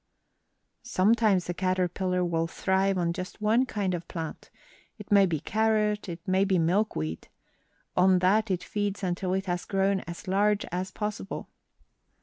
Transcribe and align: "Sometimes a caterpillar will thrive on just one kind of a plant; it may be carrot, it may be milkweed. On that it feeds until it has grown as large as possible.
"Sometimes 0.81 1.47
a 1.47 1.53
caterpillar 1.53 2.25
will 2.25 2.47
thrive 2.47 2.97
on 2.97 3.13
just 3.13 3.39
one 3.39 3.67
kind 3.67 3.93
of 3.93 4.01
a 4.01 4.05
plant; 4.07 4.49
it 4.97 5.11
may 5.11 5.27
be 5.27 5.39
carrot, 5.39 6.09
it 6.09 6.27
may 6.27 6.43
be 6.43 6.57
milkweed. 6.57 7.27
On 7.95 8.17
that 8.17 8.49
it 8.49 8.63
feeds 8.63 9.03
until 9.03 9.31
it 9.35 9.45
has 9.45 9.63
grown 9.63 9.99
as 10.07 10.27
large 10.27 10.65
as 10.71 10.89
possible. 10.89 11.49